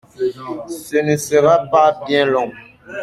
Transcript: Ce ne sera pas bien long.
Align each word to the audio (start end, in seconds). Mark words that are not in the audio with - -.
Ce 0.67 0.97
ne 0.97 1.15
sera 1.15 1.59
pas 1.67 2.01
bien 2.07 2.25
long. 2.25 2.51